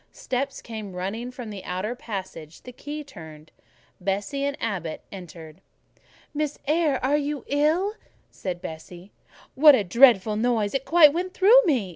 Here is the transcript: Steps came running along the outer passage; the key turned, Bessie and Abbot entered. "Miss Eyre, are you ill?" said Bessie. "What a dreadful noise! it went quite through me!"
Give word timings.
Steps 0.11 0.63
came 0.63 0.93
running 0.95 1.31
along 1.37 1.51
the 1.51 1.63
outer 1.63 1.93
passage; 1.93 2.63
the 2.63 2.71
key 2.71 3.03
turned, 3.03 3.51
Bessie 3.99 4.43
and 4.43 4.57
Abbot 4.59 5.03
entered. 5.11 5.61
"Miss 6.33 6.57
Eyre, 6.65 6.99
are 7.05 7.17
you 7.17 7.43
ill?" 7.45 7.93
said 8.31 8.63
Bessie. 8.63 9.11
"What 9.53 9.75
a 9.75 9.83
dreadful 9.83 10.37
noise! 10.37 10.73
it 10.73 10.91
went 10.91 11.13
quite 11.13 11.33
through 11.35 11.61
me!" 11.65 11.87